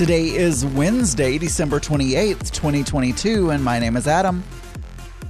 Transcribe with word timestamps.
Today 0.00 0.28
is 0.28 0.64
Wednesday, 0.64 1.36
December 1.36 1.78
28th, 1.78 2.52
2022, 2.52 3.50
and 3.50 3.62
my 3.62 3.78
name 3.78 3.98
is 3.98 4.06
Adam. 4.06 4.42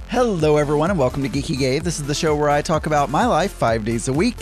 Hello, 0.07 0.55
everyone, 0.55 0.89
and 0.89 0.97
welcome 0.97 1.21
to 1.23 1.27
Geeky 1.27 1.59
Gay. 1.59 1.79
This 1.79 1.99
is 1.99 2.07
the 2.07 2.15
show 2.15 2.33
where 2.37 2.49
I 2.49 2.61
talk 2.61 2.85
about 2.85 3.09
my 3.09 3.25
life 3.25 3.51
five 3.51 3.83
days 3.83 4.07
a 4.07 4.13
week, 4.13 4.37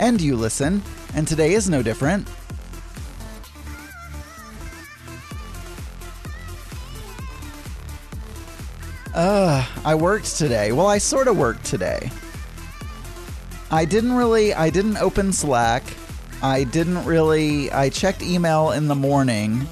and 0.00 0.20
you 0.20 0.34
listen, 0.34 0.82
and 1.14 1.28
today 1.28 1.52
is 1.52 1.70
no 1.70 1.80
different. 1.80 2.28
Uh, 9.14 9.64
I 9.84 9.94
worked 9.94 10.36
today. 10.36 10.72
Well, 10.72 10.88
I 10.88 10.98
sort 10.98 11.28
of 11.28 11.38
worked 11.38 11.64
today. 11.64 12.10
I 13.70 13.84
didn't 13.84 14.14
really, 14.14 14.52
I 14.52 14.70
didn't 14.70 14.96
open 14.96 15.32
Slack. 15.32 15.84
I 16.42 16.64
didn't 16.64 17.04
really, 17.04 17.70
I 17.72 17.88
checked 17.88 18.22
email 18.22 18.70
in 18.70 18.86
the 18.88 18.94
morning. 18.94 19.66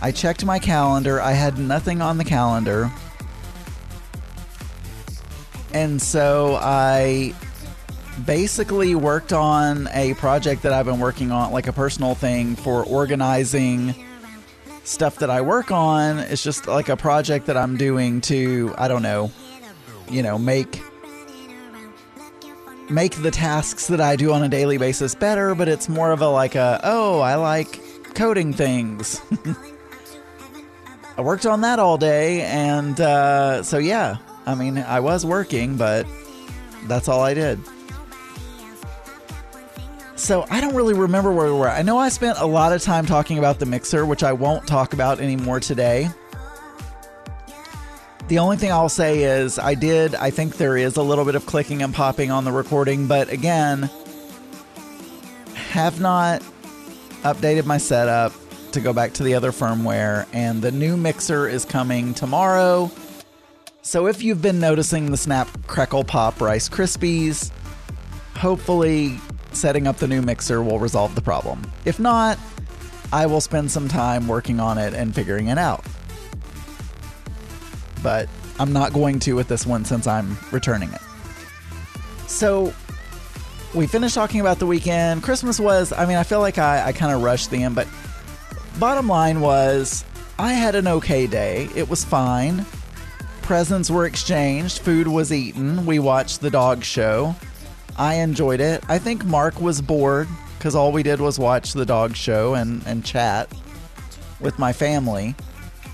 I 0.00 0.10
checked 0.10 0.44
my 0.44 0.58
calendar. 0.58 1.20
I 1.20 1.32
had 1.32 1.58
nothing 1.58 2.00
on 2.00 2.18
the 2.18 2.24
calendar. 2.24 2.90
And 5.74 6.00
so 6.00 6.58
I 6.60 7.34
basically 8.26 8.94
worked 8.94 9.32
on 9.32 9.88
a 9.92 10.14
project 10.14 10.62
that 10.62 10.72
I've 10.72 10.86
been 10.86 11.00
working 11.00 11.30
on, 11.30 11.52
like 11.52 11.66
a 11.66 11.72
personal 11.72 12.14
thing 12.14 12.56
for 12.56 12.84
organizing 12.84 13.94
stuff 14.84 15.16
that 15.20 15.30
I 15.30 15.40
work 15.40 15.70
on. 15.70 16.18
It's 16.18 16.42
just 16.42 16.66
like 16.66 16.88
a 16.88 16.96
project 16.96 17.46
that 17.46 17.56
I'm 17.56 17.76
doing 17.76 18.20
to, 18.22 18.74
I 18.76 18.88
don't 18.88 19.02
know, 19.02 19.30
you 20.10 20.22
know, 20.22 20.38
make 20.38 20.82
make 22.90 23.22
the 23.22 23.30
tasks 23.30 23.86
that 23.88 24.00
I 24.00 24.16
do 24.16 24.32
on 24.32 24.42
a 24.42 24.48
daily 24.48 24.78
basis 24.78 25.14
better, 25.14 25.54
but 25.54 25.68
it's 25.68 25.88
more 25.88 26.12
of 26.12 26.20
a 26.20 26.28
like 26.28 26.54
a, 26.54 26.80
oh, 26.84 27.20
I 27.20 27.36
like 27.36 27.80
coding 28.14 28.52
things. 28.52 29.20
I 31.16 31.20
worked 31.20 31.44
on 31.46 31.60
that 31.60 31.78
all 31.78 31.98
day, 31.98 32.42
and 32.42 32.98
uh, 33.00 33.62
so 33.62 33.78
yeah, 33.78 34.16
I 34.46 34.54
mean, 34.54 34.78
I 34.78 35.00
was 35.00 35.26
working, 35.26 35.76
but 35.76 36.06
that's 36.84 37.08
all 37.08 37.20
I 37.20 37.34
did. 37.34 37.60
So 40.16 40.46
I 40.50 40.60
don't 40.60 40.74
really 40.74 40.94
remember 40.94 41.32
where 41.32 41.46
we 41.46 41.58
were. 41.58 41.68
I 41.68 41.82
know 41.82 41.98
I 41.98 42.08
spent 42.08 42.38
a 42.38 42.46
lot 42.46 42.72
of 42.72 42.80
time 42.80 43.06
talking 43.06 43.38
about 43.38 43.58
the 43.58 43.66
mixer, 43.66 44.06
which 44.06 44.22
I 44.22 44.32
won't 44.32 44.66
talk 44.66 44.92
about 44.92 45.20
anymore 45.20 45.58
today. 45.58 46.10
The 48.28 48.38
only 48.38 48.56
thing 48.56 48.72
I'll 48.72 48.88
say 48.88 49.24
is 49.24 49.58
I 49.58 49.74
did, 49.74 50.14
I 50.14 50.30
think 50.30 50.56
there 50.56 50.76
is 50.76 50.96
a 50.96 51.02
little 51.02 51.24
bit 51.24 51.34
of 51.34 51.44
clicking 51.44 51.82
and 51.82 51.92
popping 51.92 52.30
on 52.30 52.44
the 52.44 52.52
recording, 52.52 53.06
but 53.06 53.30
again, 53.30 53.90
have 55.54 56.00
not 56.00 56.42
updated 57.24 57.66
my 57.66 57.78
setup 57.78 58.32
to 58.72 58.80
go 58.80 58.92
back 58.94 59.12
to 59.14 59.22
the 59.22 59.34
other 59.34 59.52
firmware, 59.52 60.26
and 60.32 60.62
the 60.62 60.72
new 60.72 60.96
mixer 60.96 61.46
is 61.46 61.64
coming 61.66 62.14
tomorrow. 62.14 62.90
So 63.82 64.06
if 64.06 64.22
you've 64.22 64.40
been 64.40 64.60
noticing 64.60 65.10
the 65.10 65.16
Snap 65.16 65.48
Crackle 65.66 66.04
Pop 66.04 66.40
Rice 66.40 66.68
Krispies, 66.68 67.50
hopefully 68.36 69.18
setting 69.52 69.86
up 69.86 69.98
the 69.98 70.08
new 70.08 70.22
mixer 70.22 70.62
will 70.62 70.78
resolve 70.78 71.14
the 71.14 71.20
problem. 71.20 71.70
If 71.84 72.00
not, 72.00 72.38
I 73.12 73.26
will 73.26 73.42
spend 73.42 73.70
some 73.70 73.88
time 73.88 74.26
working 74.26 74.58
on 74.58 74.78
it 74.78 74.94
and 74.94 75.14
figuring 75.14 75.48
it 75.48 75.58
out. 75.58 75.84
But 78.02 78.28
I'm 78.58 78.72
not 78.72 78.92
going 78.92 79.18
to 79.20 79.34
with 79.34 79.48
this 79.48 79.66
one 79.66 79.84
since 79.84 80.06
I'm 80.06 80.36
returning 80.50 80.92
it. 80.92 81.00
So 82.26 82.74
we 83.74 83.86
finished 83.86 84.14
talking 84.14 84.40
about 84.40 84.58
the 84.58 84.66
weekend. 84.66 85.22
Christmas 85.22 85.58
was, 85.58 85.92
I 85.92 86.06
mean, 86.06 86.16
I 86.16 86.22
feel 86.22 86.40
like 86.40 86.58
I, 86.58 86.88
I 86.88 86.92
kind 86.92 87.14
of 87.14 87.22
rushed 87.22 87.50
the 87.50 87.62
end, 87.62 87.74
but 87.74 87.88
bottom 88.78 89.08
line 89.08 89.40
was 89.40 90.04
I 90.38 90.52
had 90.52 90.74
an 90.74 90.88
okay 90.88 91.26
day. 91.26 91.68
It 91.74 91.88
was 91.88 92.04
fine. 92.04 92.66
Presents 93.42 93.90
were 93.90 94.06
exchanged, 94.06 94.80
food 94.80 95.08
was 95.08 95.32
eaten. 95.32 95.84
We 95.84 95.98
watched 95.98 96.40
the 96.40 96.50
dog 96.50 96.84
show. 96.84 97.34
I 97.96 98.14
enjoyed 98.14 98.60
it. 98.60 98.82
I 98.88 98.98
think 98.98 99.24
Mark 99.24 99.60
was 99.60 99.82
bored 99.82 100.28
because 100.58 100.74
all 100.74 100.92
we 100.92 101.02
did 101.02 101.20
was 101.20 101.38
watch 101.38 101.72
the 101.72 101.84
dog 101.84 102.16
show 102.16 102.54
and, 102.54 102.82
and 102.86 103.04
chat 103.04 103.52
with 104.40 104.58
my 104.58 104.72
family. 104.72 105.34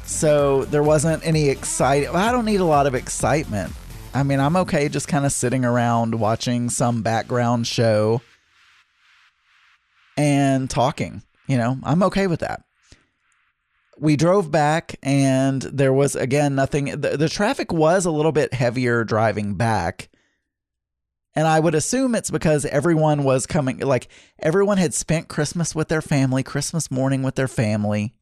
So 0.09 0.65
there 0.65 0.83
wasn't 0.83 1.25
any 1.25 1.51
exciting. 1.51 2.09
I 2.09 2.33
don't 2.33 2.47
need 2.47 2.61
a 2.61 2.65
lot 2.65 2.87
of 2.87 2.95
excitement. 2.95 3.73
I 4.15 4.23
mean, 4.23 4.41
I'm 4.41 4.57
okay 4.57 4.89
just 4.89 5.07
kind 5.07 5.27
of 5.27 5.33
sitting 5.33 5.65
around 5.65 6.19
watching 6.19 6.71
some 6.71 7.03
background 7.03 7.67
show 7.67 8.23
and 10.17 10.69
talking. 10.69 11.23
You 11.47 11.59
know, 11.59 11.79
I'm 11.85 12.03
okay 12.05 12.27
with 12.27 12.41
that. 12.41 12.63
We 13.99 14.17
drove 14.17 14.51
back 14.51 14.97
and 15.03 15.61
there 15.63 15.93
was 15.93 16.17
again 16.17 16.55
nothing. 16.55 16.87
The, 16.87 17.17
the 17.17 17.29
traffic 17.29 17.73
was 17.73 18.07
a 18.07 18.11
little 18.11 18.33
bit 18.33 18.55
heavier 18.55 19.05
driving 19.05 19.55
back 19.55 20.09
and 21.35 21.47
I 21.47 21.61
would 21.61 21.75
assume 21.75 22.15
it's 22.15 22.31
because 22.31 22.65
everyone 22.65 23.23
was 23.23 23.47
coming, 23.47 23.79
like, 23.79 24.09
everyone 24.41 24.79
had 24.79 24.95
spent 24.95 25.29
Christmas 25.29 25.73
with 25.75 25.87
their 25.87 26.03
family, 26.03 26.43
Christmas 26.43 26.91
morning 26.91 27.23
with 27.23 27.37
their 27.37 27.47
family. 27.47 28.15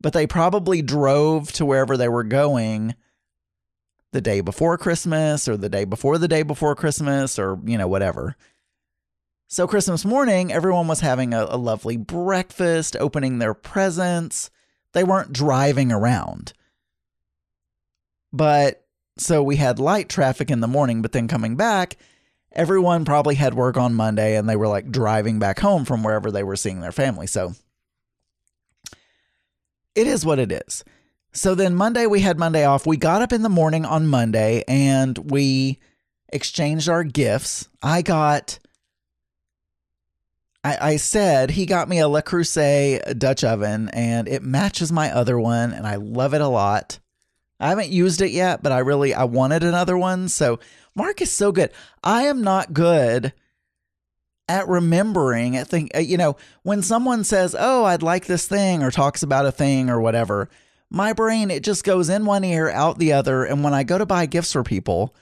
But 0.00 0.12
they 0.12 0.26
probably 0.26 0.82
drove 0.82 1.52
to 1.52 1.64
wherever 1.64 1.96
they 1.96 2.08
were 2.08 2.24
going 2.24 2.94
the 4.12 4.20
day 4.20 4.40
before 4.40 4.78
Christmas 4.78 5.48
or 5.48 5.56
the 5.56 5.68
day 5.68 5.84
before 5.84 6.18
the 6.18 6.28
day 6.28 6.42
before 6.42 6.74
Christmas 6.74 7.38
or, 7.38 7.58
you 7.64 7.78
know, 7.78 7.88
whatever. 7.88 8.36
So, 9.48 9.66
Christmas 9.66 10.04
morning, 10.04 10.52
everyone 10.52 10.88
was 10.88 11.00
having 11.00 11.32
a, 11.32 11.46
a 11.48 11.56
lovely 11.56 11.96
breakfast, 11.96 12.96
opening 12.96 13.38
their 13.38 13.54
presents. 13.54 14.50
They 14.92 15.04
weren't 15.04 15.32
driving 15.32 15.92
around. 15.92 16.52
But 18.32 18.86
so 19.18 19.42
we 19.42 19.56
had 19.56 19.78
light 19.78 20.08
traffic 20.08 20.50
in 20.50 20.60
the 20.60 20.66
morning, 20.66 21.00
but 21.00 21.12
then 21.12 21.28
coming 21.28 21.56
back, 21.56 21.96
everyone 22.52 23.04
probably 23.04 23.36
had 23.36 23.54
work 23.54 23.76
on 23.76 23.94
Monday 23.94 24.36
and 24.36 24.48
they 24.48 24.56
were 24.56 24.68
like 24.68 24.90
driving 24.90 25.38
back 25.38 25.60
home 25.60 25.84
from 25.84 26.02
wherever 26.02 26.30
they 26.30 26.42
were 26.42 26.56
seeing 26.56 26.80
their 26.80 26.92
family. 26.92 27.26
So 27.26 27.54
it 29.96 30.06
is 30.06 30.24
what 30.24 30.38
it 30.38 30.52
is. 30.52 30.84
So 31.32 31.54
then 31.54 31.74
Monday, 31.74 32.06
we 32.06 32.20
had 32.20 32.38
Monday 32.38 32.64
off. 32.64 32.86
We 32.86 32.96
got 32.96 33.22
up 33.22 33.32
in 33.32 33.42
the 33.42 33.48
morning 33.48 33.84
on 33.84 34.06
Monday 34.06 34.62
and 34.68 35.18
we 35.18 35.80
exchanged 36.28 36.88
our 36.88 37.02
gifts. 37.02 37.68
I 37.82 38.02
got. 38.02 38.58
I, 40.62 40.92
I 40.92 40.96
said 40.96 41.50
he 41.50 41.66
got 41.66 41.88
me 41.88 41.98
a 41.98 42.08
Le 42.08 42.22
Creuset 42.22 43.18
Dutch 43.18 43.44
oven 43.44 43.88
and 43.90 44.28
it 44.28 44.42
matches 44.42 44.90
my 44.90 45.12
other 45.12 45.38
one 45.38 45.72
and 45.72 45.86
I 45.86 45.96
love 45.96 46.34
it 46.34 46.40
a 46.40 46.48
lot. 46.48 46.98
I 47.60 47.68
haven't 47.68 47.90
used 47.90 48.20
it 48.20 48.32
yet, 48.32 48.62
but 48.62 48.72
I 48.72 48.78
really 48.78 49.14
I 49.14 49.24
wanted 49.24 49.62
another 49.62 49.96
one. 49.96 50.28
So 50.28 50.58
Mark 50.94 51.20
is 51.22 51.30
so 51.30 51.52
good. 51.52 51.70
I 52.02 52.22
am 52.22 52.42
not 52.42 52.72
good 52.72 53.32
at 54.48 54.68
remembering. 54.68 55.56
I 55.56 55.64
think 55.64 55.90
uh, 55.94 56.00
you 56.00 56.16
know 56.16 56.36
when 56.62 56.82
someone 56.82 57.24
says, 57.24 57.54
"Oh, 57.58 57.84
I'd 57.84 58.02
like 58.02 58.26
this 58.26 58.46
thing," 58.46 58.82
or 58.82 58.90
talks 58.90 59.22
about 59.22 59.46
a 59.46 59.52
thing 59.52 59.90
or 59.90 60.00
whatever. 60.00 60.48
My 60.90 61.12
brain 61.12 61.50
it 61.50 61.64
just 61.64 61.84
goes 61.84 62.08
in 62.08 62.24
one 62.24 62.44
ear, 62.44 62.70
out 62.70 62.98
the 62.98 63.12
other, 63.12 63.44
and 63.44 63.64
when 63.64 63.74
I 63.74 63.82
go 63.82 63.98
to 63.98 64.06
buy 64.06 64.26
gifts 64.26 64.52
for 64.52 64.62
people, 64.62 65.14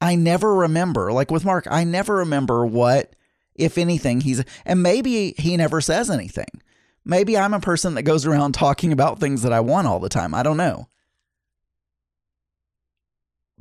I 0.00 0.16
never 0.16 0.54
remember. 0.54 1.12
Like 1.12 1.30
with 1.30 1.44
Mark, 1.44 1.66
I 1.70 1.84
never 1.84 2.16
remember 2.16 2.66
what, 2.66 3.14
if 3.54 3.78
anything, 3.78 4.22
he's 4.22 4.44
and 4.64 4.82
maybe 4.82 5.34
he 5.38 5.56
never 5.56 5.80
says 5.80 6.10
anything. 6.10 6.62
Maybe 7.04 7.36
I'm 7.36 7.54
a 7.54 7.60
person 7.60 7.94
that 7.94 8.02
goes 8.02 8.26
around 8.26 8.52
talking 8.52 8.92
about 8.92 9.18
things 9.18 9.42
that 9.42 9.52
I 9.52 9.60
want 9.60 9.88
all 9.88 9.98
the 9.98 10.08
time. 10.08 10.34
I 10.34 10.42
don't 10.42 10.56
know 10.56 10.86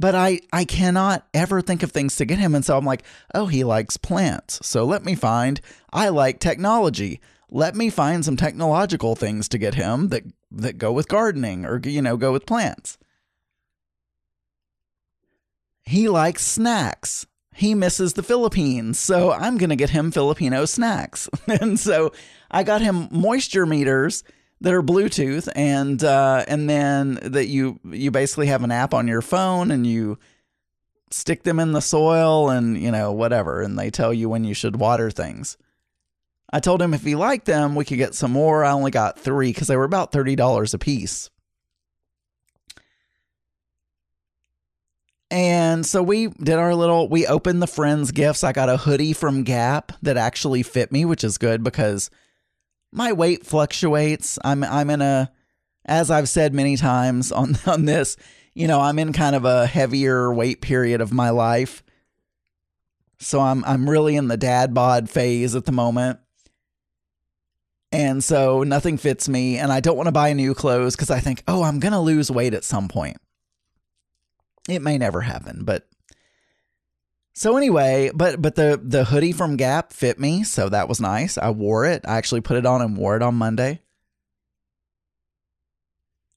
but 0.02 0.16
I 0.16 0.42
I 0.52 0.66
cannot 0.66 1.28
ever 1.34 1.62
think 1.62 1.84
of 1.84 1.92
things 1.92 2.16
to 2.16 2.26
get 2.26 2.40
him 2.40 2.56
and 2.56 2.66
so 2.66 2.76
I'm 2.76 2.86
like, 2.86 3.04
"Oh, 3.36 3.46
he 3.46 3.64
likes 3.64 3.98
plants. 3.98 4.60
So 4.64 4.84
let 4.84 5.06
me 5.06 5.14
find 5.16 5.62
I 5.94 6.10
like 6.10 6.40
technology. 6.40 7.22
Let 7.50 7.76
me 7.76 7.90
find 7.90 8.26
some 8.26 8.36
technological 8.36 9.16
things 9.16 9.48
to 9.50 9.60
get 9.60 9.76
him 9.76 10.10
that 10.10 10.24
that 10.52 10.80
go 10.80 10.92
with 10.92 11.08
gardening 11.08 11.66
or 11.66 11.80
you 11.84 12.02
know, 12.02 12.18
go 12.18 12.32
with 12.32 12.48
plants." 12.48 12.98
He 15.84 16.10
likes 16.10 16.46
snacks. 16.46 17.28
He 17.54 17.76
misses 17.76 18.14
the 18.14 18.24
Philippines, 18.24 18.98
so 18.98 19.32
I'm 19.32 19.58
going 19.58 19.70
to 19.70 19.76
get 19.76 19.90
him 19.90 20.12
Filipino 20.12 20.66
snacks. 20.66 21.30
and 21.48 21.80
so 21.80 22.12
I 22.50 22.64
got 22.64 22.82
him 22.82 23.08
moisture 23.12 23.66
meters 23.66 24.24
that 24.62 24.74
are 24.74 24.84
Bluetooth, 24.84 25.50
and 25.56 26.04
uh, 26.04 26.46
and 26.48 26.70
then 26.70 27.20
that 27.24 27.48
you 27.48 27.80
you 27.84 28.12
basically 28.12 28.48
have 28.48 28.64
an 28.64 28.72
app 28.72 28.94
on 28.94 29.08
your 29.08 29.22
phone, 29.22 29.72
and 29.72 29.86
you 29.86 30.18
stick 31.10 31.44
them 31.44 31.60
in 31.60 31.74
the 31.74 31.82
soil, 31.82 32.50
and 32.50 32.78
you 32.82 32.92
know 32.92 33.12
whatever, 33.12 33.62
and 33.62 33.78
they 33.78 33.90
tell 33.90 34.14
you 34.14 34.30
when 34.30 34.44
you 34.44 34.54
should 34.54 34.78
water 34.78 35.12
things. 35.12 35.58
I 36.54 36.60
told 36.60 36.82
him 36.82 36.94
if 36.94 37.04
he 37.04 37.16
liked 37.16 37.46
them, 37.46 37.76
we 37.76 37.86
could 37.86 37.98
get 37.98 38.14
some 38.14 38.32
more. 38.32 38.64
I 38.64 38.72
only 38.72 38.92
got 38.92 39.20
three 39.20 39.52
because 39.52 39.68
they 39.68 39.78
were 39.78 39.84
about 39.84 40.12
thirty 40.12 40.36
dollars 40.36 40.74
a 40.74 40.78
piece. 40.78 41.30
And 45.32 45.86
so 45.86 46.04
we 46.04 46.28
did 46.28 46.56
our 46.56 46.76
little, 46.76 47.08
we 47.08 47.26
opened 47.26 47.62
the 47.62 47.68
friends' 47.68 48.12
gifts. 48.12 48.44
I 48.44 48.52
got 48.52 48.68
a 48.68 48.76
hoodie 48.76 49.14
from 49.14 49.44
Gap 49.44 49.94
that 50.02 50.18
actually 50.18 50.62
fit 50.62 50.92
me, 50.92 51.06
which 51.06 51.24
is 51.24 51.38
good 51.38 51.64
because 51.64 52.10
my 52.92 53.14
weight 53.14 53.46
fluctuates. 53.46 54.38
I'm 54.44 54.64
I'm 54.64 54.90
in 54.90 55.02
a 55.02 55.32
as 55.86 56.12
I've 56.12 56.30
said 56.30 56.54
many 56.54 56.78
times 56.78 57.32
on 57.32 57.58
on 57.66 57.86
this, 57.86 58.18
you 58.54 58.68
know, 58.68 58.82
I'm 58.82 59.00
in 59.00 59.14
kind 59.14 59.36
of 59.36 59.46
a 59.46 59.66
heavier 59.66 60.34
weight 60.34 60.62
period 60.62 61.02
of 61.02 61.14
my 61.14 61.30
life. 61.30 61.84
So 63.20 63.40
I'm 63.40 63.64
I'm 63.66 63.90
really 63.90 64.16
in 64.16 64.28
the 64.28 64.38
dad 64.38 64.74
bod 64.74 65.10
phase 65.10 65.56
at 65.56 65.66
the 65.66 65.72
moment. 65.72 66.20
And 67.94 68.24
so 68.24 68.64
nothing 68.64 68.98
fits 68.98 69.28
me 69.28 69.58
and 69.58 69.72
I 69.72 69.82
don't 69.82 69.98
want 69.98 70.08
to 70.08 70.14
buy 70.14 70.32
new 70.34 70.54
clothes 70.54 70.96
cuz 70.96 71.10
I 71.10 71.20
think, 71.20 71.44
"Oh, 71.48 71.64
I'm 71.64 71.80
going 71.80 71.92
to 71.92 72.00
lose 72.00 72.32
weight 72.32 72.54
at 72.54 72.64
some 72.64 72.88
point." 72.88 73.18
It 74.70 74.82
may 74.82 74.98
never 74.98 75.22
happen, 75.22 75.64
but 75.66 75.91
so 77.34 77.58
anyway, 77.58 78.12
but 78.14 78.42
but 78.42 78.56
the 78.56 78.80
the 78.82 79.06
hoodie 79.06 79.32
from 79.32 79.58
Gap 79.58 79.94
fit 79.94 80.20
me, 80.20 80.44
so 80.44 80.70
that 80.70 80.90
was 80.90 81.00
nice. 81.00 81.38
I 81.38 81.50
wore 81.50 81.86
it. 81.86 82.04
I 82.06 82.18
actually 82.18 82.42
put 82.42 82.58
it 82.58 82.66
on 82.66 82.82
and 82.82 82.98
wore 82.98 83.16
it 83.16 83.24
on 83.24 83.36
Monday. 83.36 83.82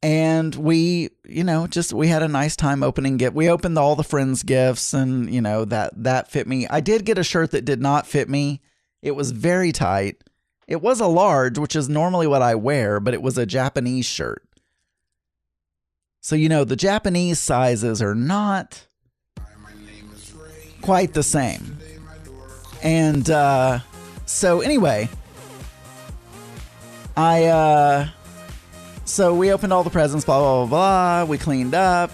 And 0.04 0.54
we, 0.54 1.08
you 1.24 1.44
know, 1.44 1.66
just 1.66 1.94
we 1.94 2.08
had 2.08 2.22
a 2.22 2.28
nice 2.28 2.56
time 2.56 2.82
opening 2.82 3.16
gift. 3.16 3.34
We 3.34 3.48
opened 3.48 3.78
all 3.78 3.96
the 3.96 4.04
friends 4.04 4.42
gifts 4.42 4.92
and, 4.92 5.32
you 5.32 5.40
know, 5.40 5.64
that 5.64 5.92
that 6.04 6.30
fit 6.30 6.46
me. 6.46 6.66
I 6.68 6.80
did 6.80 7.06
get 7.06 7.16
a 7.16 7.24
shirt 7.24 7.52
that 7.52 7.64
did 7.64 7.80
not 7.80 8.06
fit 8.06 8.28
me. 8.28 8.60
It 9.00 9.12
was 9.12 9.30
very 9.30 9.72
tight. 9.72 10.22
It 10.68 10.82
was 10.82 11.00
a 11.00 11.06
large, 11.06 11.58
which 11.58 11.74
is 11.74 11.88
normally 11.88 12.26
what 12.26 12.42
I 12.42 12.54
wear, 12.54 13.00
but 13.00 13.14
it 13.14 13.22
was 13.22 13.38
a 13.38 13.46
Japanese 13.46 14.04
shirt. 14.04 14.42
So, 16.20 16.36
you 16.36 16.50
know, 16.50 16.64
the 16.64 16.76
Japanese 16.76 17.38
sizes 17.38 18.02
are 18.02 18.14
not 18.14 18.86
quite 20.84 21.14
the 21.14 21.22
same. 21.22 21.78
And 22.82 23.28
uh, 23.30 23.78
so, 24.26 24.60
anyway, 24.60 25.08
I, 27.16 27.44
uh, 27.44 28.08
so 29.06 29.34
we 29.34 29.50
opened 29.50 29.72
all 29.72 29.82
the 29.82 29.88
presents, 29.88 30.26
blah, 30.26 30.38
blah, 30.38 30.66
blah, 30.66 31.24
blah. 31.24 31.30
We 31.30 31.38
cleaned 31.38 31.74
up, 31.74 32.10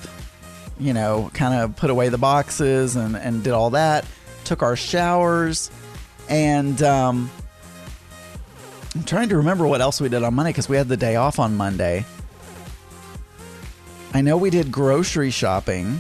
you 0.79 0.93
know, 0.93 1.33
kind 1.35 1.61
of 1.61 1.75
put 1.75 1.91
away 1.91 2.11
the 2.11 2.19
boxes 2.19 2.95
and, 2.95 3.17
and 3.17 3.43
did 3.43 3.53
all 3.53 3.71
that. 3.71 4.07
Took 4.45 4.63
our 4.63 4.77
showers. 4.77 5.69
And 6.29 6.81
um, 6.81 7.29
I'm 8.95 9.03
trying 9.03 9.31
to 9.31 9.37
remember 9.39 9.67
what 9.67 9.81
else 9.81 10.01
we 10.01 10.09
did 10.09 10.23
on 10.23 10.35
Monday 10.35 10.51
because 10.51 10.69
we 10.69 10.77
had 10.77 10.87
the 10.87 10.97
day 10.97 11.17
off 11.17 11.41
on 11.41 11.57
Monday. 11.57 12.07
I 14.15 14.21
know 14.21 14.37
we 14.37 14.51
did 14.51 14.71
grocery 14.71 15.31
shopping 15.31 15.99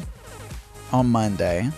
on 0.93 1.09
Monday. 1.09 1.71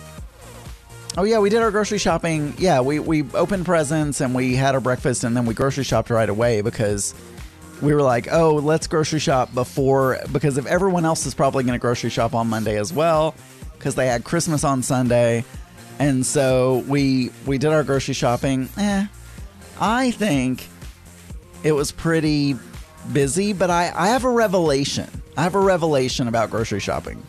Oh 1.15 1.25
yeah, 1.25 1.37
we 1.37 1.51
did 1.51 1.61
our 1.61 1.69
grocery 1.69 1.99
shopping. 1.99 2.55
Yeah, 2.57 2.81
we 2.81 2.97
we 2.97 3.23
opened 3.33 3.65
presents 3.65 4.19
and 4.19 4.33
we 4.33 4.55
had 4.55 4.73
our 4.73 4.81
breakfast 4.81 5.23
and 5.23 5.37
then 5.37 5.45
we 5.45 5.53
grocery 5.53 5.83
shopped 5.83 6.09
right 6.09 6.29
away 6.29 6.61
because 6.61 7.13
we 7.83 7.93
were 7.93 8.01
like, 8.01 8.27
"Oh, 8.31 8.55
let's 8.55 8.87
grocery 8.87 9.19
shop 9.19 9.53
before 9.53 10.17
because 10.31 10.57
if 10.57 10.65
everyone 10.65 11.05
else 11.05 11.27
is 11.27 11.35
probably 11.35 11.63
going 11.63 11.77
to 11.77 11.81
grocery 11.81 12.09
shop 12.09 12.33
on 12.33 12.47
Monday 12.47 12.77
as 12.79 12.91
well 12.91 13.35
because 13.73 13.93
they 13.93 14.07
had 14.07 14.23
Christmas 14.23 14.63
on 14.63 14.81
Sunday." 14.81 15.45
And 15.99 16.25
so 16.25 16.83
we 16.87 17.29
we 17.45 17.59
did 17.59 17.71
our 17.71 17.83
grocery 17.83 18.15
shopping. 18.15 18.67
Eh. 18.77 19.05
I 19.79 20.11
think 20.11 20.67
it 21.61 21.73
was 21.73 21.91
pretty 21.91 22.55
busy, 23.11 23.53
but 23.53 23.69
I 23.69 23.91
I 23.95 24.07
have 24.07 24.23
a 24.23 24.31
revelation. 24.31 25.09
I 25.37 25.43
have 25.43 25.53
a 25.53 25.59
revelation 25.59 26.27
about 26.27 26.49
grocery 26.49 26.79
shopping 26.79 27.21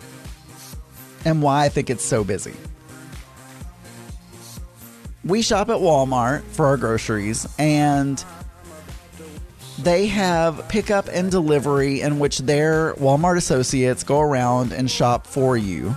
and 1.27 1.43
why 1.43 1.67
I 1.67 1.69
think 1.69 1.91
it's 1.91 2.05
so 2.05 2.25
busy 2.25 2.55
we 5.25 5.43
shop 5.43 5.69
at 5.69 5.77
Walmart 5.77 6.43
for 6.43 6.67
our 6.67 6.77
groceries, 6.77 7.49
and 7.59 8.23
they 9.79 10.07
have 10.07 10.69
pickup 10.69 11.09
and 11.13 11.31
delivery 11.31 12.01
in 12.01 12.19
which 12.19 12.39
their 12.39 12.95
Walmart 12.95 13.37
associates 13.37 14.05
go 14.05 14.21
around 14.21 14.73
and 14.73 14.91
shop 14.91 15.27
for 15.27 15.57
you. 15.57 15.95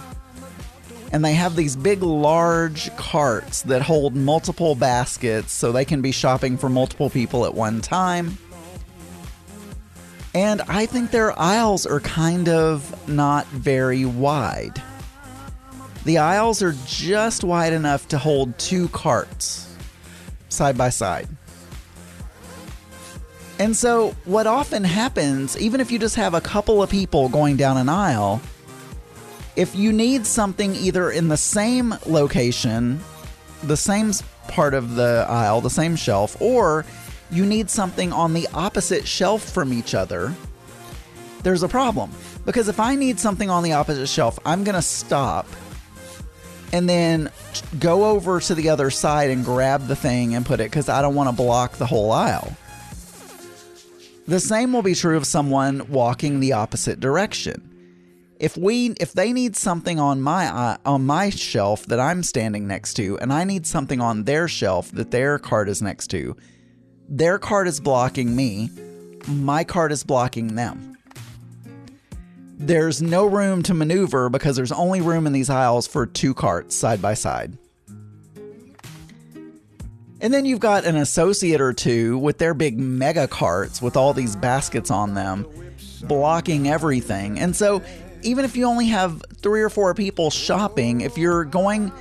And 1.11 1.23
they 1.23 1.35
have 1.35 1.55
these 1.55 1.75
big, 1.75 2.03
large 2.03 2.93
carts 2.97 3.61
that 3.63 3.81
hold 3.81 4.15
multiple 4.15 4.75
baskets 4.75 5.53
so 5.53 5.71
they 5.71 5.85
can 5.85 6.01
be 6.01 6.11
shopping 6.11 6.57
for 6.57 6.69
multiple 6.69 7.09
people 7.09 7.45
at 7.45 7.53
one 7.53 7.79
time. 7.81 8.37
And 10.33 10.61
I 10.67 10.85
think 10.85 11.11
their 11.11 11.37
aisles 11.39 11.85
are 11.85 12.01
kind 12.01 12.49
of 12.49 13.07
not 13.07 13.47
very 13.47 14.05
wide. 14.05 14.81
The 16.07 16.19
aisles 16.19 16.63
are 16.63 16.73
just 16.85 17.43
wide 17.43 17.73
enough 17.73 18.07
to 18.07 18.17
hold 18.17 18.57
two 18.57 18.87
carts 18.87 19.75
side 20.47 20.77
by 20.77 20.87
side. 20.87 21.27
And 23.59 23.75
so, 23.75 24.15
what 24.23 24.47
often 24.47 24.85
happens, 24.85 25.57
even 25.57 25.81
if 25.81 25.91
you 25.91 25.99
just 25.99 26.15
have 26.15 26.33
a 26.33 26.39
couple 26.39 26.81
of 26.81 26.89
people 26.89 27.27
going 27.27 27.57
down 27.57 27.75
an 27.75 27.89
aisle, 27.89 28.41
if 29.57 29.75
you 29.75 29.91
need 29.91 30.25
something 30.25 30.75
either 30.75 31.11
in 31.11 31.27
the 31.27 31.35
same 31.35 31.93
location, 32.05 33.01
the 33.63 33.75
same 33.75 34.13
part 34.47 34.73
of 34.73 34.95
the 34.95 35.25
aisle, 35.27 35.59
the 35.59 35.69
same 35.69 35.97
shelf, 35.97 36.41
or 36.41 36.85
you 37.31 37.45
need 37.45 37.69
something 37.69 38.13
on 38.13 38.33
the 38.33 38.47
opposite 38.53 39.05
shelf 39.05 39.43
from 39.43 39.73
each 39.73 39.93
other, 39.93 40.33
there's 41.43 41.63
a 41.63 41.67
problem. 41.67 42.11
Because 42.45 42.69
if 42.69 42.79
I 42.79 42.95
need 42.95 43.19
something 43.19 43.49
on 43.49 43.61
the 43.61 43.73
opposite 43.73 44.07
shelf, 44.07 44.39
I'm 44.45 44.63
going 44.63 44.75
to 44.75 44.81
stop 44.81 45.45
and 46.73 46.89
then 46.89 47.31
go 47.79 48.05
over 48.05 48.39
to 48.39 48.55
the 48.55 48.69
other 48.69 48.89
side 48.89 49.29
and 49.29 49.43
grab 49.43 49.87
the 49.87 49.95
thing 49.95 50.35
and 50.35 50.45
put 50.45 50.59
it 50.59 50.65
because 50.65 50.89
I 50.89 51.01
don't 51.01 51.15
want 51.15 51.29
to 51.29 51.35
block 51.35 51.73
the 51.73 51.85
whole 51.85 52.11
aisle. 52.11 52.55
The 54.27 54.39
same 54.39 54.73
will 54.73 54.81
be 54.81 54.95
true 54.95 55.15
of 55.15 55.25
someone 55.25 55.89
walking 55.89 56.39
the 56.39 56.53
opposite 56.53 56.99
direction. 56.99 57.73
If 58.39 58.57
we 58.57 58.89
if 58.99 59.13
they 59.13 59.33
need 59.33 59.55
something 59.55 59.99
on 59.99 60.21
my 60.21 60.47
uh, 60.47 60.77
on 60.85 61.05
my 61.05 61.29
shelf 61.29 61.85
that 61.87 61.99
I'm 61.99 62.21
standing 62.23 62.67
next 62.67 62.95
to 62.95 63.17
and 63.19 63.33
I 63.33 63.45
need 63.45 63.65
something 63.65 63.99
on 63.99 64.25
their 64.25 64.47
shelf 64.47 64.91
that 64.91 65.11
their 65.11 65.39
cart 65.39 65.69
is 65.69 65.81
next 65.81 66.07
to, 66.07 66.35
their 67.09 67.39
cart 67.39 67.67
is 67.67 67.79
blocking 67.79 68.35
me, 68.35 68.69
my 69.27 69.63
cart 69.63 69.91
is 69.91 70.03
blocking 70.03 70.55
them 70.55 70.96
there's 72.57 73.01
no 73.01 73.25
room 73.25 73.61
to 73.63 73.73
maneuver 73.73 74.29
because 74.29 74.55
there's 74.55 74.71
only 74.71 74.99
room 74.99 75.27
in 75.27 75.33
these 75.33 75.49
aisles 75.49 75.85
for 75.85 76.05
two 76.05 76.33
carts 76.33 76.75
side 76.75 77.01
by 77.01 77.13
side. 77.13 77.57
And 80.19 80.33
then 80.33 80.45
you've 80.45 80.59
got 80.59 80.85
an 80.85 80.95
associate 80.95 81.61
or 81.61 81.73
two 81.73 82.17
with 82.17 82.39
their 82.39 82.55
big 82.55 82.79
mega 82.79 83.27
carts 83.27 83.81
with 83.83 83.95
all 83.95 84.13
these 84.13 84.35
baskets 84.35 84.89
on 84.89 85.13
them, 85.13 85.45
blocking 86.03 86.67
everything. 86.67 87.37
And 87.39 87.55
so, 87.55 87.83
even 88.23 88.43
if 88.43 88.57
you 88.57 88.65
only 88.65 88.87
have 88.87 89.21
three 89.35 89.61
or 89.61 89.69
four 89.69 89.93
people 89.93 90.31
shopping, 90.31 91.01
if 91.01 91.19
you're 91.19 91.45
going, 91.45 91.91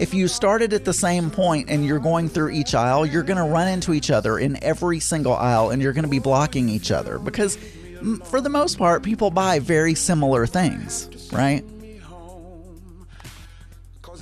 if 0.00 0.12
you 0.12 0.26
started 0.26 0.72
at 0.72 0.84
the 0.84 0.92
same 0.92 1.30
point 1.30 1.70
and 1.70 1.86
you're 1.86 2.00
going 2.00 2.28
through 2.28 2.50
each 2.50 2.74
aisle, 2.74 3.06
you're 3.06 3.22
going 3.22 3.36
to 3.36 3.44
run 3.44 3.68
into 3.68 3.94
each 3.94 4.10
other 4.10 4.36
in 4.36 4.60
every 4.64 4.98
single 4.98 5.34
aisle 5.34 5.70
and 5.70 5.80
you're 5.80 5.92
going 5.92 6.04
to 6.04 6.10
be 6.10 6.18
blocking 6.18 6.68
each 6.68 6.90
other 6.90 7.20
because 7.20 7.56
for 8.24 8.40
the 8.40 8.48
most 8.48 8.78
part, 8.78 9.02
people 9.02 9.30
buy 9.30 9.58
very 9.58 9.94
similar 9.94 10.46
things, 10.46 11.08
right? 11.32 11.64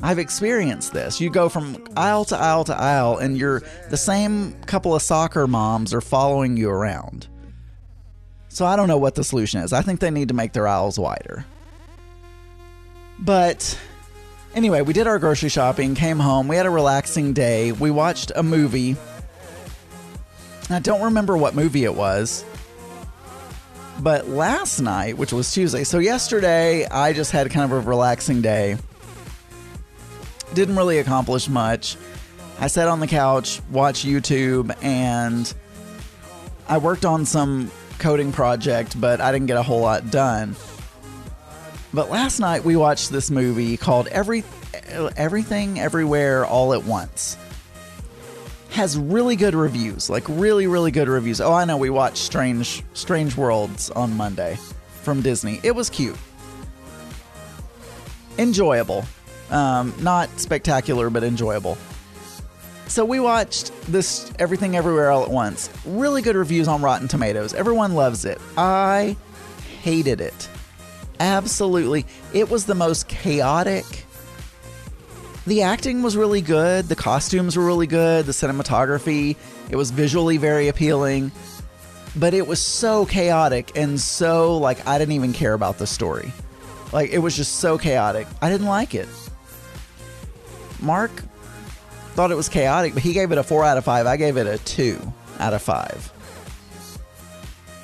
I've 0.03 0.19
experienced 0.19 0.93
this. 0.93 1.21
You 1.21 1.29
go 1.31 1.49
from 1.49 1.85
aisle 1.97 2.25
to 2.27 2.37
aisle 2.37 2.65
to 2.65 2.77
aisle, 2.77 3.19
and 3.19 3.37
you're 3.37 3.63
the 3.91 3.97
same 3.97 4.53
couple 4.63 4.95
of 4.95 5.03
soccer 5.03 5.47
moms 5.47 5.93
are 5.93 6.01
following 6.01 6.57
you 6.57 6.71
around. 6.71 7.27
So 8.49 8.65
I 8.65 8.77
don't 8.77 8.89
know 8.89 8.99
what 8.99 9.15
the 9.15 9.25
solution 9.25 9.61
is. 9.61 9.73
I 9.73 9.83
think 9.83 10.01
they 10.01 10.11
need 10.11 10.29
to 10.29 10.35
make 10.35 10.53
their 10.53 10.69
aisles 10.69 10.99
wider. 10.99 11.45
But 13.19 13.79
anyway, 14.55 14.83
we 14.83 14.93
did 14.93 15.07
our 15.07 15.19
grocery 15.19 15.49
shopping, 15.49 15.95
came 15.95 16.19
home, 16.19 16.49
we 16.49 16.57
had 16.57 16.67
a 16.67 16.71
relaxing 16.71 17.33
day. 17.33 17.73
We 17.73 17.91
watched 17.91 18.31
a 18.37 18.43
movie. 18.43 18.97
I 20.71 20.79
don't 20.79 21.03
remember 21.03 21.37
what 21.37 21.55
movie 21.55 21.85
it 21.85 21.95
was. 21.95 22.45
But 24.01 24.29
last 24.29 24.81
night, 24.81 25.19
which 25.19 25.33
was 25.33 25.53
Tuesday, 25.53 25.83
so 25.83 25.99
yesterday, 25.99 26.87
I 26.87 27.13
just 27.13 27.33
had 27.33 27.51
kind 27.51 27.65
of 27.65 27.73
a 27.73 27.81
relaxing 27.89 28.43
day. 28.43 28.77
Didn't 30.55 30.77
really 30.77 30.99
accomplish 30.99 31.49
much. 31.49 31.97
I 32.61 32.69
sat 32.69 32.89
on 32.89 33.01
the 33.01 33.07
couch, 33.07 33.61
watched 33.71 34.07
YouTube, 34.07 34.75
and 34.83 35.53
I 36.69 36.79
worked 36.79 37.05
on 37.05 37.25
some 37.25 37.71
coding 37.99 38.31
project, 38.31 39.01
but 39.01 39.21
I 39.21 39.33
didn't 39.33 39.47
get 39.47 39.57
a 39.57 39.63
whole 39.63 39.81
lot 39.81 40.11
done. 40.11 40.55
But 41.93 42.09
last 42.09 42.39
night 42.39 42.65
we 42.65 42.77
watched 42.77 43.11
this 43.11 43.31
movie 43.31 43.77
called 43.77 44.07
Every 44.09 44.45
Everything 45.17 45.81
Everywhere 45.81 46.47
All 46.47 46.73
at 46.73 46.85
Once 46.85 47.37
has 48.79 48.97
really 48.97 49.35
good 49.35 49.57
reviews, 49.57 50.09
like 50.09 50.23
really, 50.29 50.69
really 50.69 50.93
good 50.93 51.09
reviews. 51.09 51.41
Oh, 51.41 51.53
I 51.53 51.65
know. 51.65 51.77
We 51.77 51.91
watched 51.91 52.19
Strange 52.19 52.85
Strange 52.95 53.37
Worlds 53.37 53.91
on 53.91 54.17
Monday 54.17 54.57
from 55.03 55.21
Disney. 55.21 55.59
It 55.65 55.75
was 55.75 55.91
cute, 55.91 56.17
enjoyable, 58.39 59.05
um, 59.51 59.93
not 59.99 60.31
spectacular, 60.39 61.11
but 61.11 61.25
enjoyable. 61.25 61.77
So 62.87 63.05
we 63.05 63.19
watched 63.19 63.73
this 63.91 64.33
Everything 64.39 64.77
Everywhere 64.77 65.11
All 65.11 65.25
at 65.25 65.31
Once. 65.31 65.71
Really 65.85 66.23
good 66.23 66.37
reviews 66.37 66.69
on 66.69 66.81
Rotten 66.81 67.09
Tomatoes. 67.09 67.55
Everyone 67.55 67.97
loves 67.97 68.25
it. 68.25 68.41
I 68.57 69.17
hated 69.83 70.21
it. 70.21 70.49
Absolutely. 71.19 72.07
It 72.33 72.49
was 72.49 72.65
the 72.67 72.77
most 72.77 73.09
chaotic. 73.09 73.98
The 75.49 75.63
acting 75.63 76.03
was 76.03 76.15
really 76.15 76.43
good. 76.43 76.91
The 76.91 76.95
costumes 76.95 77.57
were 77.57 77.65
really 77.65 77.87
good. 77.87 78.27
The 78.27 78.33
cinematography, 78.33 79.35
it 79.71 79.77
was 79.77 79.91
visually 79.91 80.37
very 80.37 80.69
appealing. 80.69 81.33
But 82.15 82.35
it 82.35 82.47
was 82.47 82.61
so 82.61 83.07
chaotic 83.07 83.73
and 83.75 83.99
so 83.99 84.59
like 84.59 84.87
I 84.87 84.99
didn't 84.99 85.15
even 85.15 85.33
care 85.33 85.55
about 85.55 85.79
the 85.79 85.87
story. 85.87 86.35
Like 86.93 87.13
it 87.13 87.21
was 87.21 87.35
just 87.35 87.61
so 87.61 87.79
chaotic. 87.79 88.27
I 88.43 88.51
didn't 88.51 88.67
like 88.67 88.95
it. 88.95 89.09
Mark 90.83 91.13
thought 92.13 92.31
it 92.31 92.37
was 92.37 92.51
chaotic, 92.51 92.93
but 92.93 93.03
he 93.03 93.15
gave 93.15 93.33
it 93.33 93.39
a 93.39 93.43
4 93.43 93.65
out 93.65 93.79
of 93.79 93.87
5. 93.87 94.07
I 94.07 94.19
gave 94.19 94.37
it 94.37 94.47
a 94.47 94.59
2 94.59 95.01
out 95.39 95.55
of 95.55 95.63
5. 95.63 96.13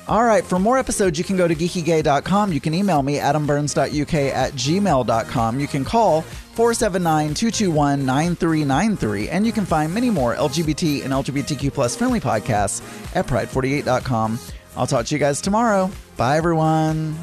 All 0.07 0.23
right, 0.23 0.45
for 0.45 0.59
more 0.59 0.77
episodes, 0.77 1.17
you 1.17 1.23
can 1.23 1.35
go 1.35 1.47
to 1.47 1.55
geekygay.com. 1.55 2.53
You 2.53 2.61
can 2.61 2.75
email 2.75 3.01
me, 3.01 3.17
adamburns.uk 3.17 4.13
at 4.13 4.53
gmail.com. 4.53 5.59
You 5.59 5.67
can 5.67 5.83
call 5.83 6.23
479 6.55 7.33
221 7.33 8.05
9393. 8.05 9.29
And 9.29 9.45
you 9.45 9.51
can 9.51 9.65
find 9.65 9.93
many 9.93 10.09
more 10.09 10.35
LGBT 10.35 11.03
and 11.03 11.13
LGBTQ 11.13 11.73
plus 11.73 11.95
friendly 11.95 12.19
podcasts 12.19 12.81
at 13.15 13.27
pride48.com. 13.27 14.39
I'll 14.77 14.87
talk 14.87 15.05
to 15.05 15.15
you 15.15 15.19
guys 15.19 15.41
tomorrow. 15.41 15.91
Bye, 16.17 16.37
everyone. 16.37 17.17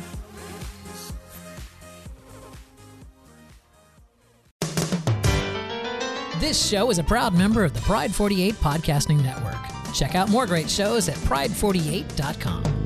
This 6.41 6.69
show 6.69 6.91
is 6.91 6.99
a 6.99 7.05
proud 7.05 7.35
member 7.35 7.65
of 7.65 7.73
the 7.73 7.81
Pride 7.81 8.15
48 8.15 8.55
Podcasting 8.57 9.23
Network. 9.23 9.55
Check 9.95 10.15
out 10.15 10.29
more 10.29 10.45
great 10.45 10.69
shows 10.69 11.09
at 11.09 11.15
pride48.com. 11.17 12.82